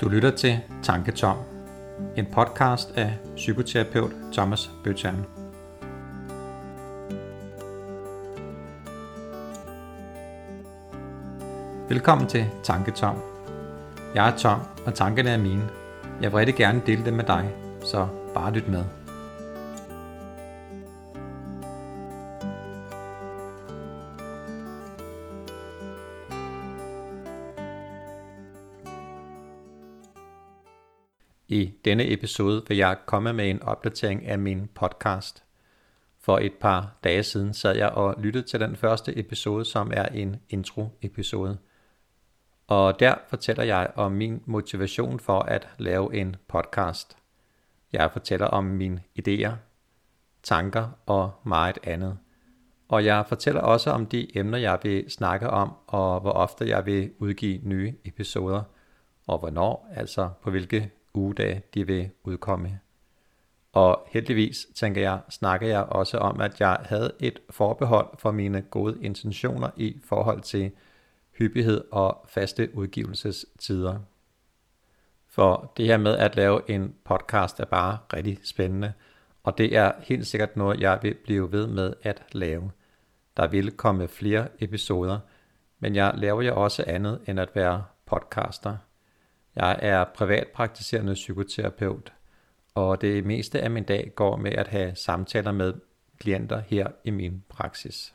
Du 0.00 0.08
lytter 0.08 0.30
til 0.30 0.60
Tanketom, 0.82 1.36
en 2.16 2.26
podcast 2.26 2.92
af 2.96 3.18
psykoterapeut 3.36 4.10
Thomas 4.32 4.70
Bøtjern. 4.84 5.26
Velkommen 11.88 12.28
til 12.28 12.46
Tanketom. 12.62 13.16
Jeg 14.14 14.28
er 14.28 14.36
Tom, 14.36 14.60
og 14.86 14.94
tankerne 14.94 15.30
er 15.30 15.38
mine. 15.38 15.68
Jeg 16.22 16.32
vil 16.32 16.36
rigtig 16.36 16.54
gerne 16.54 16.82
dele 16.86 17.04
dem 17.04 17.14
med 17.14 17.24
dig, 17.24 17.50
så 17.84 18.06
bare 18.34 18.52
lyt 18.52 18.68
med. 18.68 18.84
I 31.56 31.74
denne 31.84 32.12
episode 32.12 32.62
vil 32.68 32.76
jeg 32.76 32.96
komme 33.06 33.32
med 33.32 33.50
en 33.50 33.62
opdatering 33.62 34.26
af 34.26 34.38
min 34.38 34.68
podcast. 34.74 35.44
For 36.20 36.38
et 36.38 36.52
par 36.60 36.96
dage 37.04 37.22
siden 37.22 37.54
sad 37.54 37.76
jeg 37.76 37.88
og 37.88 38.14
lyttede 38.18 38.46
til 38.46 38.60
den 38.60 38.76
første 38.76 39.18
episode, 39.18 39.64
som 39.64 39.90
er 39.94 40.04
en 40.06 40.36
intro-episode. 40.48 41.58
Og 42.66 43.00
der 43.00 43.14
fortæller 43.28 43.64
jeg 43.64 43.90
om 43.94 44.12
min 44.12 44.42
motivation 44.46 45.20
for 45.20 45.40
at 45.40 45.68
lave 45.78 46.14
en 46.14 46.36
podcast. 46.48 47.16
Jeg 47.92 48.10
fortæller 48.12 48.46
om 48.46 48.64
mine 48.64 49.02
idéer, 49.18 49.52
tanker 50.42 50.88
og 51.06 51.30
meget 51.44 51.78
andet. 51.84 52.18
Og 52.88 53.04
jeg 53.04 53.24
fortæller 53.28 53.60
også 53.60 53.90
om 53.90 54.06
de 54.06 54.38
emner, 54.38 54.58
jeg 54.58 54.78
vil 54.82 55.10
snakke 55.10 55.50
om, 55.50 55.72
og 55.86 56.20
hvor 56.20 56.32
ofte 56.32 56.68
jeg 56.68 56.86
vil 56.86 57.10
udgive 57.18 57.60
nye 57.62 57.94
episoder, 58.04 58.62
og 59.26 59.38
hvornår, 59.38 59.88
altså 59.94 60.30
på 60.42 60.50
hvilke 60.50 60.90
ugedage 61.16 61.62
de 61.74 61.86
vil 61.86 62.10
udkomme. 62.24 62.80
Og 63.72 64.06
heldigvis, 64.10 64.66
tænker 64.74 65.00
jeg, 65.00 65.20
snakker 65.30 65.66
jeg 65.68 65.82
også 65.82 66.18
om, 66.18 66.40
at 66.40 66.60
jeg 66.60 66.78
havde 66.84 67.12
et 67.20 67.40
forbehold 67.50 68.08
for 68.18 68.30
mine 68.30 68.62
gode 68.62 69.04
intentioner 69.04 69.70
i 69.76 69.96
forhold 70.04 70.40
til 70.40 70.70
hyppighed 71.38 71.84
og 71.92 72.24
faste 72.28 72.70
udgivelsestider. 72.74 73.98
For 75.28 75.72
det 75.76 75.86
her 75.86 75.96
med 75.96 76.16
at 76.16 76.36
lave 76.36 76.70
en 76.70 76.94
podcast 77.04 77.60
er 77.60 77.64
bare 77.64 77.98
rigtig 78.12 78.38
spændende, 78.44 78.92
og 79.42 79.58
det 79.58 79.76
er 79.76 79.92
helt 80.02 80.26
sikkert 80.26 80.56
noget, 80.56 80.80
jeg 80.80 80.98
vil 81.02 81.14
blive 81.14 81.52
ved 81.52 81.66
med 81.66 81.92
at 82.02 82.22
lave. 82.32 82.70
Der 83.36 83.46
vil 83.46 83.70
komme 83.70 84.08
flere 84.08 84.48
episoder, 84.58 85.18
men 85.78 85.94
jeg 85.94 86.14
laver 86.16 86.42
jo 86.42 86.62
også 86.62 86.84
andet 86.86 87.20
end 87.26 87.40
at 87.40 87.50
være 87.54 87.84
podcaster. 88.06 88.76
Jeg 89.56 89.78
er 89.82 90.04
privatpraktiserende 90.04 91.14
psykoterapeut, 91.14 92.12
og 92.74 93.00
det 93.00 93.24
meste 93.24 93.60
af 93.60 93.70
min 93.70 93.84
dag 93.84 94.12
går 94.14 94.36
med 94.36 94.52
at 94.52 94.68
have 94.68 94.94
samtaler 94.94 95.52
med 95.52 95.74
klienter 96.18 96.62
her 96.66 96.88
i 97.04 97.10
min 97.10 97.44
praksis. 97.48 98.14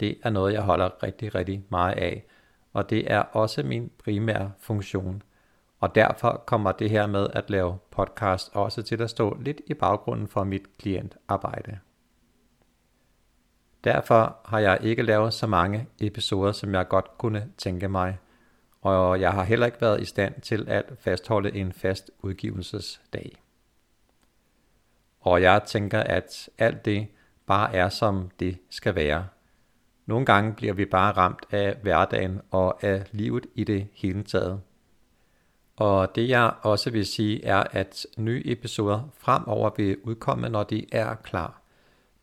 Det 0.00 0.18
er 0.22 0.30
noget, 0.30 0.52
jeg 0.52 0.62
holder 0.62 1.02
rigtig, 1.02 1.34
rigtig 1.34 1.64
meget 1.68 1.94
af, 1.94 2.24
og 2.72 2.90
det 2.90 3.12
er 3.12 3.20
også 3.20 3.62
min 3.62 3.90
primære 4.04 4.52
funktion. 4.60 5.22
Og 5.80 5.94
derfor 5.94 6.42
kommer 6.46 6.72
det 6.72 6.90
her 6.90 7.06
med 7.06 7.26
at 7.32 7.50
lave 7.50 7.78
podcast 7.90 8.50
også 8.52 8.82
til 8.82 9.02
at 9.02 9.10
stå 9.10 9.36
lidt 9.40 9.60
i 9.66 9.74
baggrunden 9.74 10.28
for 10.28 10.44
mit 10.44 10.78
klientarbejde. 10.78 11.78
Derfor 13.84 14.36
har 14.44 14.58
jeg 14.58 14.78
ikke 14.82 15.02
lavet 15.02 15.34
så 15.34 15.46
mange 15.46 15.88
episoder, 16.00 16.52
som 16.52 16.74
jeg 16.74 16.88
godt 16.88 17.18
kunne 17.18 17.48
tænke 17.58 17.88
mig, 17.88 18.18
og 18.80 19.20
jeg 19.20 19.32
har 19.32 19.44
heller 19.44 19.66
ikke 19.66 19.80
været 19.80 20.00
i 20.00 20.04
stand 20.04 20.40
til 20.40 20.64
at 20.68 20.84
fastholde 20.98 21.54
en 21.54 21.72
fast 21.72 22.10
udgivelsesdag. 22.22 23.42
Og 25.20 25.42
jeg 25.42 25.62
tænker, 25.66 26.00
at 26.00 26.50
alt 26.58 26.84
det 26.84 27.08
bare 27.46 27.74
er 27.74 27.88
som 27.88 28.30
det 28.40 28.58
skal 28.70 28.94
være. 28.94 29.26
Nogle 30.06 30.26
gange 30.26 30.54
bliver 30.54 30.72
vi 30.72 30.84
bare 30.84 31.12
ramt 31.12 31.46
af 31.50 31.76
hverdagen 31.82 32.40
og 32.50 32.84
af 32.84 33.04
livet 33.12 33.46
i 33.54 33.64
det 33.64 33.88
hele 33.92 34.22
taget. 34.22 34.60
Og 35.76 36.14
det 36.14 36.28
jeg 36.28 36.52
også 36.62 36.90
vil 36.90 37.06
sige 37.06 37.44
er, 37.44 37.64
at 37.70 38.06
nye 38.16 38.42
episoder 38.44 39.08
fremover 39.14 39.70
vil 39.76 39.96
udkomme, 40.02 40.48
når 40.48 40.62
de 40.62 40.86
er 40.92 41.14
klar. 41.14 41.62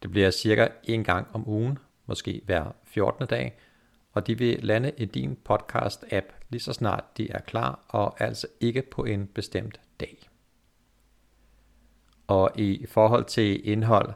Det 0.02 0.12
bliver 0.12 0.32
cirka 0.32 0.68
en 0.84 1.04
gang 1.04 1.28
om 1.34 1.50
ugen, 1.50 1.78
måske 2.06 2.42
hver 2.46 2.76
14. 2.84 3.28
dag, 3.28 3.58
og 4.16 4.28
de 4.28 4.38
vil 4.38 4.59
lande 4.64 4.92
i 4.98 5.06
din 5.06 5.38
podcast-app 5.50 6.34
lige 6.50 6.62
så 6.62 6.74
snart 6.74 7.18
de 7.18 7.31
er 7.31 7.40
klar, 7.40 7.86
og 7.88 8.22
altså 8.22 8.48
ikke 8.59 8.81
på 8.81 9.03
en 9.03 9.28
bestemt 9.28 9.80
dag. 10.00 10.30
Og 12.28 12.52
i 12.56 12.86
forhold 12.90 13.26
til 13.26 13.70
indhold, 13.70 14.14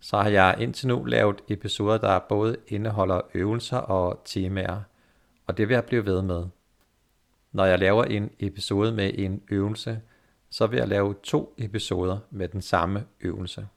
så 0.00 0.16
har 0.16 0.28
jeg 0.28 0.56
indtil 0.58 0.88
nu 0.88 1.04
lavet 1.04 1.40
episoder, 1.48 1.98
der 1.98 2.18
både 2.18 2.56
indeholder 2.68 3.20
øvelser 3.34 3.76
og 3.76 4.22
temaer, 4.24 4.80
og 5.46 5.56
det 5.56 5.68
vil 5.68 5.74
jeg 5.74 5.84
blive 5.84 6.06
ved 6.06 6.22
med. 6.22 6.46
Når 7.52 7.64
jeg 7.64 7.78
laver 7.78 8.04
en 8.04 8.30
episode 8.38 8.92
med 8.92 9.10
en 9.14 9.42
øvelse, 9.50 10.00
så 10.50 10.66
vil 10.66 10.76
jeg 10.76 10.88
lave 10.88 11.14
to 11.22 11.54
episoder 11.58 12.18
med 12.30 12.48
den 12.48 12.62
samme 12.62 13.04
øvelse. 13.20 13.68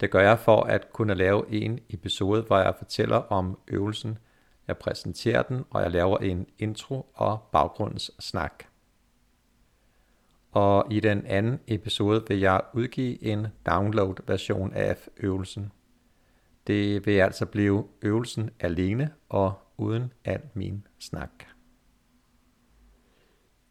Det 0.00 0.10
gør 0.10 0.20
jeg 0.20 0.38
for 0.38 0.62
at 0.62 0.92
kunne 0.92 1.14
lave 1.14 1.44
en 1.52 1.80
episode, 1.88 2.42
hvor 2.42 2.58
jeg 2.58 2.74
fortæller 2.78 3.16
om 3.16 3.58
øvelsen, 3.68 4.18
jeg 4.68 4.78
præsenterer 4.78 5.42
den, 5.42 5.64
og 5.70 5.82
jeg 5.82 5.90
laver 5.90 6.18
en 6.18 6.46
intro 6.58 7.10
og 7.14 7.48
baggrundssnak. 7.52 8.64
Og 10.52 10.86
i 10.90 11.00
den 11.00 11.26
anden 11.26 11.60
episode 11.66 12.24
vil 12.28 12.40
jeg 12.40 12.60
udgive 12.74 13.24
en 13.24 13.46
download-version 13.66 14.72
af 14.72 15.08
øvelsen. 15.16 15.72
Det 16.66 17.06
vil 17.06 17.12
altså 17.12 17.46
blive 17.46 17.88
øvelsen 18.02 18.50
alene 18.60 19.12
og 19.28 19.54
uden 19.76 20.12
al 20.24 20.40
min 20.54 20.86
snak. 20.98 21.30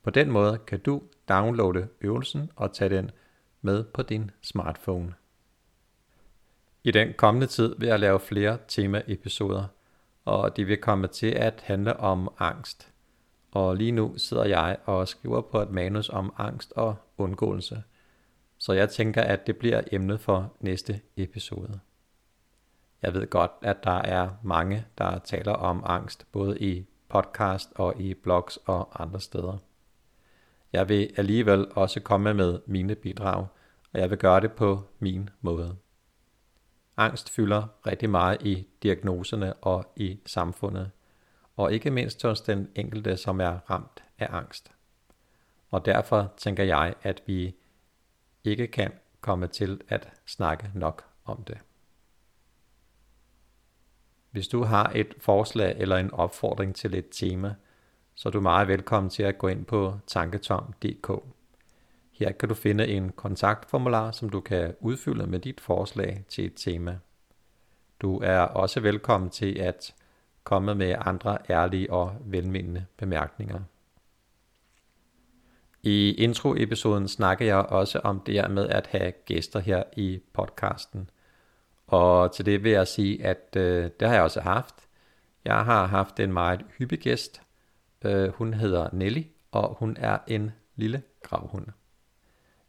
På 0.04 0.10
den 0.10 0.32
måde 0.32 0.58
kan 0.68 0.80
du 0.80 1.02
downloade 1.30 1.88
øvelsen 2.02 2.52
og 2.56 2.74
tage 2.74 2.90
den 2.90 3.12
med 3.62 3.84
på 3.84 4.02
din 4.02 4.32
smartphone. 4.42 5.14
I 6.84 6.92
den 6.92 7.14
kommende 7.18 7.48
tid 7.48 7.76
vil 7.80 7.88
jeg 7.88 8.00
lave 8.00 8.20
flere 8.20 8.58
temaepisoder, 8.68 9.14
episoder 9.14 9.68
og 10.25 10.58
det 10.58 10.68
vil 10.68 10.78
komme 10.78 11.08
til 11.08 11.28
at 11.28 11.63
handle 11.66 11.97
om 11.97 12.30
angst. 12.40 12.91
Og 13.52 13.75
lige 13.75 13.91
nu 13.91 14.18
sidder 14.18 14.46
jeg 14.46 14.78
og 14.86 15.08
skriver 15.08 15.41
på 15.41 15.62
et 15.62 15.69
manus 15.69 16.09
om 16.09 16.34
angst 16.38 16.74
og 16.75 16.96
undgåelse. 17.18 17.84
Så 18.58 18.74
jeg 18.74 18.90
tænker, 18.90 19.22
at 19.22 19.47
det 19.47 19.58
bliver 19.58 19.81
emnet 19.91 20.19
for 20.19 20.53
næste 20.59 21.02
episode. 21.18 21.80
Jeg 23.02 23.14
ved 23.14 23.30
godt, 23.30 23.52
at 23.62 23.84
der 23.84 23.91
er 24.02 24.30
mange, 24.44 24.85
der 24.97 25.19
taler 25.19 25.53
om 25.53 25.84
angst, 25.85 26.25
både 26.31 26.59
i 26.59 26.85
podcast 27.09 27.69
og 27.75 28.02
i 28.02 28.14
blogs 28.14 28.58
og 28.66 29.02
andre 29.03 29.19
steder. 29.19 29.58
Jeg 30.74 30.90
vil 30.90 31.14
alligevel 31.18 31.68
også 31.72 32.00
komme 32.00 32.34
med 32.34 32.59
mine 32.66 32.96
bidrag, 32.96 33.47
og 33.94 34.00
jeg 34.00 34.09
vil 34.09 34.18
gøre 34.18 34.40
det 34.40 34.52
på 34.52 34.84
min 35.00 35.30
måde. 35.41 35.75
Angst 36.98 37.30
fylder 37.30 37.68
rigtig 37.88 38.10
meget 38.10 38.42
i 38.42 38.68
diagnoserne 38.84 39.54
og 39.54 39.94
i 39.96 40.20
samfundet, 40.26 40.92
og 41.56 41.74
ikke 41.74 41.92
mindst 41.92 42.24
hos 42.24 42.42
den 42.42 42.70
enkelte, 42.76 43.18
som 43.18 43.42
er 43.42 43.60
ramt 43.70 44.04
af 44.20 44.28
angst. 44.32 44.72
Og 45.72 45.86
derfor 45.86 46.34
tænker 46.38 46.64
jeg, 46.64 46.96
at 47.02 47.24
vi 47.26 47.56
ikke 48.44 48.68
kan 48.68 48.92
komme 49.22 49.48
til 49.48 49.82
at 49.88 50.10
snakke 50.26 50.72
nok 50.74 51.06
om 51.26 51.44
det. 51.44 51.58
Hvis 54.32 54.48
du 54.48 54.64
har 54.64 54.92
et 54.96 55.16
forslag 55.20 55.76
eller 55.78 55.98
en 55.98 56.14
opfordring 56.14 56.76
til 56.76 56.96
et 56.96 57.09
tema, 57.12 57.56
så 58.16 58.30
er 58.30 58.32
du 58.32 58.41
meget 58.41 58.68
velkommen 58.68 59.09
til 59.09 59.24
at 59.24 59.38
gå 59.38 59.48
ind 59.48 59.66
på 59.66 60.00
tanketom.dk. 60.08 61.34
Her 62.20 62.32
kan 62.32 62.50
du 62.50 62.56
finde 62.56 62.88
en 62.88 63.12
kontaktformular, 63.12 64.12
som 64.12 64.29
du 64.29 64.41
kan 64.41 64.76
udfylde 64.79 65.28
med 65.28 65.40
dit 65.40 65.62
forslag 65.62 66.23
til 66.29 66.46
et 66.46 66.53
tema. 66.56 66.97
Du 68.02 68.20
er 68.23 68.40
også 68.40 68.79
velkommen 68.79 69.29
til 69.29 69.59
at 69.59 69.94
komme 70.44 70.76
med 70.76 70.96
andre 71.00 71.38
ærlige 71.50 71.94
og 71.94 72.16
velmenende 72.26 72.85
bemærkninger. 72.97 73.59
I 75.84 76.14
introepisoden 76.14 77.08
snakker 77.08 77.46
jeg 77.46 77.58
også 77.58 78.00
om 78.00 78.20
det 78.20 78.34
her 78.34 78.47
med 78.47 78.70
at 78.70 78.88
have 78.88 79.12
gæster 79.12 79.59
her 79.59 79.84
i 79.97 80.20
podcasten. 80.34 81.09
Og 81.88 82.35
til 82.35 82.46
det 82.46 82.64
vil 82.64 82.72
jeg 82.72 82.88
sige, 82.88 83.26
at 83.26 83.56
øh, 83.58 83.90
det 84.00 84.08
har 84.08 84.16
jeg 84.16 84.23
også 84.23 84.41
haft. 84.41 84.76
Jeg 85.46 85.66
har 85.66 85.85
haft 85.85 86.20
en 86.20 86.34
meget 86.34 86.66
hyppig 86.78 87.00
gæst. 87.00 87.41
Øh, 88.06 88.29
hun 88.29 88.53
hedder 88.53 88.90
Nelly, 88.94 89.23
og 89.52 89.76
hun 89.79 89.97
er 90.00 90.17
en 90.28 90.52
lille 90.76 91.02
gravhund. 91.23 91.67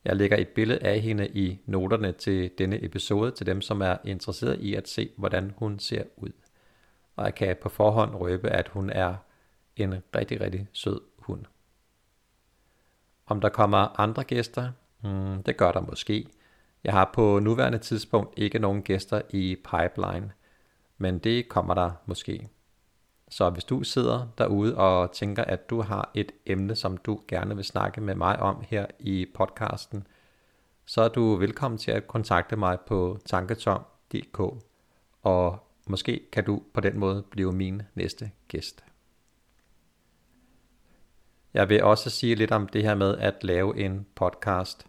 Jeg 0.06 0.16
lægger 0.16 0.36
et 0.36 0.48
billede 0.48 0.78
af 0.82 1.00
hende 1.00 1.28
i 1.28 1.58
noterne 1.66 2.12
til 2.12 2.50
denne 2.58 2.84
episode 2.84 3.30
til 3.30 3.46
dem, 3.46 3.60
som 3.60 3.80
er 3.80 3.96
interesseret 4.04 4.60
i 4.60 4.74
at 4.74 4.88
se, 4.88 5.10
hvordan 5.16 5.54
hun 5.56 5.78
ser 5.78 6.04
ud. 6.16 6.32
Og 7.16 7.24
jeg 7.24 7.34
kan 7.34 7.56
på 7.62 7.68
forhånd 7.68 8.14
røbe, 8.14 8.50
at 8.50 8.68
hun 8.68 8.90
er 8.90 9.14
en 9.76 9.94
rigtig, 10.16 10.40
rigtig 10.40 10.68
sød 10.72 11.00
hund. 11.18 11.44
Om 13.26 13.40
der 13.40 13.48
kommer 13.48 14.00
andre 14.00 14.24
gæster? 14.24 14.72
Hmm, 15.00 15.42
det 15.42 15.56
gør 15.56 15.72
der 15.72 15.80
måske. 15.80 16.26
Jeg 16.84 16.92
har 16.92 17.10
på 17.14 17.38
nuværende 17.38 17.78
tidspunkt 17.78 18.38
ikke 18.38 18.58
nogen 18.58 18.82
gæster 18.82 19.22
i 19.30 19.56
pipeline, 19.56 20.32
men 20.98 21.18
det 21.18 21.48
kommer 21.48 21.74
der 21.74 21.90
måske. 22.06 22.48
Så 23.30 23.50
hvis 23.50 23.64
du 23.64 23.82
sidder 23.82 24.26
derude 24.38 24.76
og 24.76 25.12
tænker, 25.12 25.44
at 25.44 25.70
du 25.70 25.82
har 25.82 26.10
et 26.14 26.32
emne, 26.46 26.76
som 26.76 26.96
du 26.96 27.20
gerne 27.28 27.56
vil 27.56 27.64
snakke 27.64 28.00
med 28.00 28.14
mig 28.14 28.38
om 28.38 28.64
her 28.68 28.86
i 28.98 29.26
podcasten, 29.34 30.06
så 30.86 31.02
er 31.02 31.08
du 31.08 31.36
velkommen 31.36 31.78
til 31.78 31.90
at 31.90 32.06
kontakte 32.06 32.56
mig 32.56 32.78
på 32.80 33.18
tanketom.dk, 33.24 34.40
og 35.22 35.58
måske 35.86 36.20
kan 36.32 36.44
du 36.44 36.62
på 36.74 36.80
den 36.80 36.98
måde 36.98 37.22
blive 37.30 37.52
min 37.52 37.82
næste 37.94 38.30
gæst. 38.48 38.84
Jeg 41.54 41.68
vil 41.68 41.82
også 41.82 42.10
sige 42.10 42.34
lidt 42.34 42.50
om 42.50 42.68
det 42.68 42.82
her 42.82 42.94
med 42.94 43.18
at 43.18 43.44
lave 43.44 43.78
en 43.78 44.06
podcast. 44.14 44.86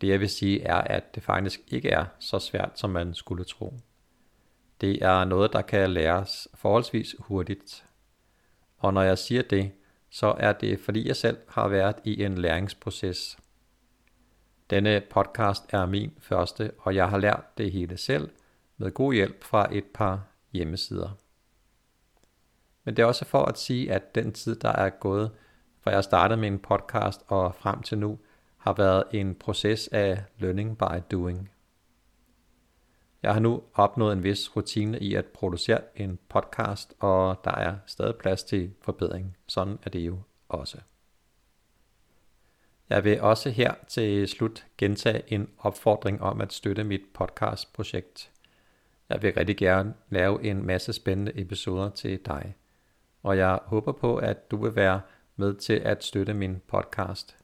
Det 0.00 0.08
jeg 0.08 0.20
vil 0.20 0.28
sige 0.28 0.62
er, 0.62 0.76
at 0.76 1.14
det 1.14 1.22
faktisk 1.22 1.60
ikke 1.68 1.90
er 1.90 2.04
så 2.18 2.38
svært, 2.38 2.78
som 2.78 2.90
man 2.90 3.14
skulle 3.14 3.44
tro. 3.44 3.74
Det 4.80 5.04
er 5.04 5.24
noget, 5.24 5.52
der 5.52 5.62
kan 5.62 5.90
læres 5.90 6.48
forholdsvis 6.54 7.16
hurtigt. 7.18 7.86
Og 8.76 8.94
når 8.94 9.02
jeg 9.02 9.18
siger 9.18 9.42
det, 9.42 9.72
så 10.10 10.34
er 10.38 10.52
det 10.52 10.80
fordi 10.80 11.08
jeg 11.08 11.16
selv 11.16 11.38
har 11.48 11.68
været 11.68 11.96
i 12.04 12.24
en 12.24 12.38
læringsproces. 12.38 13.38
Denne 14.70 15.02
podcast 15.10 15.64
er 15.68 15.86
min 15.86 16.12
første, 16.18 16.72
og 16.78 16.94
jeg 16.94 17.08
har 17.08 17.18
lært 17.18 17.58
det 17.58 17.72
hele 17.72 17.96
selv 17.96 18.30
med 18.76 18.90
god 18.90 19.12
hjælp 19.12 19.44
fra 19.44 19.74
et 19.74 19.84
par 19.84 20.24
hjemmesider. 20.52 21.18
Men 22.84 22.96
det 22.96 23.02
er 23.02 23.06
også 23.06 23.24
for 23.24 23.44
at 23.44 23.58
sige, 23.58 23.92
at 23.92 24.14
den 24.14 24.32
tid, 24.32 24.56
der 24.56 24.72
er 24.72 24.90
gået, 24.90 25.30
fra 25.80 25.90
jeg 25.90 26.04
startede 26.04 26.40
min 26.40 26.58
podcast 26.58 27.20
og 27.26 27.54
frem 27.54 27.82
til 27.82 27.98
nu, 27.98 28.18
har 28.56 28.72
været 28.72 29.04
en 29.12 29.34
proces 29.34 29.88
af 29.88 30.24
learning 30.38 30.78
by 30.78 31.00
doing. 31.10 31.50
Jeg 33.22 33.32
har 33.32 33.40
nu 33.40 33.62
opnået 33.74 34.12
en 34.12 34.22
vis 34.22 34.56
rutine 34.56 34.98
i 34.98 35.14
at 35.14 35.26
producere 35.26 35.80
en 35.96 36.18
podcast, 36.28 36.94
og 36.98 37.40
der 37.44 37.50
er 37.50 37.76
stadig 37.86 38.16
plads 38.16 38.42
til 38.42 38.72
forbedring. 38.80 39.36
Sådan 39.46 39.78
er 39.82 39.90
det 39.90 40.00
jo 40.00 40.18
også. 40.48 40.78
Jeg 42.90 43.04
vil 43.04 43.20
også 43.20 43.50
her 43.50 43.74
til 43.88 44.28
slut 44.28 44.66
gentage 44.78 45.22
en 45.26 45.48
opfordring 45.58 46.22
om 46.22 46.40
at 46.40 46.52
støtte 46.52 46.84
mit 46.84 47.02
podcastprojekt. 47.14 48.30
Jeg 49.08 49.22
vil 49.22 49.34
rigtig 49.34 49.56
gerne 49.56 49.94
lave 50.08 50.44
en 50.44 50.66
masse 50.66 50.92
spændende 50.92 51.32
episoder 51.40 51.90
til 51.90 52.20
dig, 52.26 52.54
og 53.22 53.36
jeg 53.36 53.58
håber 53.64 53.92
på, 53.92 54.16
at 54.16 54.50
du 54.50 54.56
vil 54.56 54.76
være 54.76 55.00
med 55.36 55.54
til 55.54 55.74
at 55.74 56.04
støtte 56.04 56.34
min 56.34 56.60
podcast. 56.68 57.39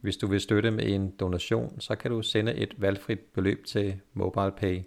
Hvis 0.00 0.16
du 0.16 0.26
vil 0.26 0.40
støtte 0.40 0.70
med 0.70 0.86
en 0.86 1.10
donation, 1.10 1.80
så 1.80 1.96
kan 1.96 2.10
du 2.10 2.22
sende 2.22 2.54
et 2.54 2.74
valgfrit 2.80 3.20
beløb 3.20 3.64
til 3.64 4.00
MobilePay 4.12 4.82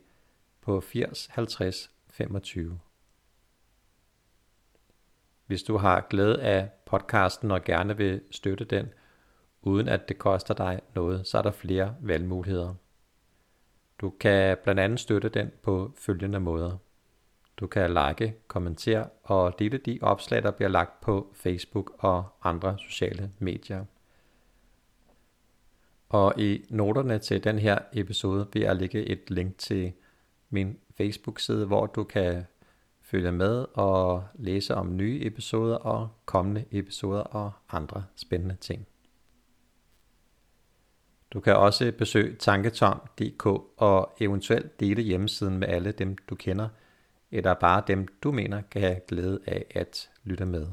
på 0.61 0.81
80 0.81 1.27
50 1.31 1.91
25. 2.09 2.79
Hvis 5.45 5.63
du 5.63 5.77
har 5.77 6.07
glæde 6.09 6.41
af 6.41 6.69
podcasten 6.85 7.51
og 7.51 7.63
gerne 7.63 7.97
vil 7.97 8.21
støtte 8.31 8.65
den, 8.65 8.89
uden 9.61 9.87
at 9.87 10.09
det 10.09 10.17
koster 10.17 10.53
dig 10.53 10.81
noget, 10.95 11.27
så 11.27 11.37
er 11.37 11.41
der 11.41 11.51
flere 11.51 11.95
valgmuligheder. 12.01 12.73
Du 14.01 14.09
kan 14.09 14.57
blandt 14.63 14.81
andet 14.81 14.99
støtte 14.99 15.29
den 15.29 15.51
på 15.63 15.93
følgende 15.97 16.39
måder. 16.39 16.77
Du 17.57 17.67
kan 17.67 17.93
like, 17.93 18.35
kommentere 18.47 19.09
og 19.23 19.59
dele 19.59 19.77
de 19.77 19.99
opslag, 20.01 20.43
der 20.43 20.51
bliver 20.51 20.69
lagt 20.69 21.01
på 21.01 21.33
Facebook 21.35 21.91
og 21.97 22.25
andre 22.43 22.77
sociale 22.79 23.31
medier. 23.39 23.85
Og 26.11 26.39
i 26.39 26.65
noterne 26.69 27.19
til 27.19 27.43
den 27.43 27.59
her 27.59 27.79
episode 27.93 28.47
vil 28.53 28.61
jeg 28.61 28.75
lægge 28.75 29.05
et 29.05 29.29
link 29.29 29.57
til 29.57 29.93
min 30.49 30.77
Facebook-side, 30.97 31.65
hvor 31.65 31.85
du 31.85 32.03
kan 32.03 32.45
følge 33.01 33.31
med 33.31 33.65
og 33.73 34.23
læse 34.33 34.75
om 34.75 34.95
nye 34.95 35.25
episoder 35.25 35.75
og 35.75 36.09
kommende 36.25 36.65
episoder 36.71 37.21
og 37.21 37.51
andre 37.69 38.05
spændende 38.15 38.55
ting. 38.55 38.87
Du 41.31 41.39
kan 41.39 41.55
også 41.55 41.91
besøge 41.97 42.35
tanketom.dk 42.35 43.45
og 43.77 44.13
eventuelt 44.19 44.79
dele 44.79 45.01
hjemmesiden 45.01 45.57
med 45.57 45.67
alle 45.67 45.91
dem, 45.91 46.17
du 46.29 46.35
kender, 46.35 46.69
eller 47.31 47.53
bare 47.53 47.83
dem, 47.87 48.07
du 48.23 48.31
mener 48.31 48.61
kan 48.61 48.81
have 48.81 48.99
glæde 49.07 49.39
af 49.45 49.65
at 49.69 50.09
lytte 50.23 50.45
med. 50.45 50.67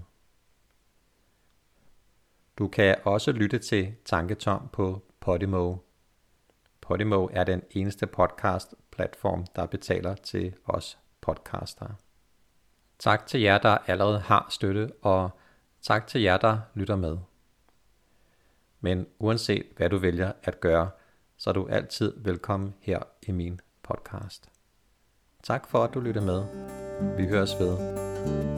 Du 2.59 2.69
kan 2.69 2.97
også 3.05 3.33
lytte 3.33 3.59
til 3.59 3.95
Tanketom 4.05 4.69
på 4.73 5.08
Podimo. 5.29 5.77
Podimo 6.81 7.29
er 7.33 7.45
den 7.45 7.63
eneste 7.71 8.07
podcast-platform, 8.07 9.47
der 9.57 9.67
betaler 9.67 10.15
til 10.15 10.55
os 10.65 10.99
podcastere. 11.21 11.95
Tak 12.99 13.27
til 13.27 13.41
jer, 13.41 13.59
der 13.59 13.79
allerede 13.87 14.19
har 14.19 14.47
støtte, 14.51 14.93
og 15.03 15.31
tak 15.83 16.07
til 16.07 16.23
jer, 16.23 16.37
der 16.37 16.59
lytter 16.75 16.97
med. 16.97 17.19
Men 18.81 19.07
uanset 19.19 19.67
hvad 19.77 19.91
du 19.91 19.99
vælger 19.99 20.33
at 20.43 20.61
gøre, 20.61 20.91
så 21.37 21.51
er 21.51 21.55
du 21.55 21.67
altid 21.67 22.13
velkommen 22.17 22.75
her 22.81 23.03
i 23.23 23.33
min 23.33 23.61
podcast. 23.83 24.49
Tak 25.43 25.69
for 25.69 25.85
at 25.85 25.95
du 25.95 26.01
lytter 26.01 26.23
med. 26.23 26.47
Vi 27.17 27.27
høres 27.27 27.55
ved. 27.61 28.58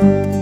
Música 0.00 0.39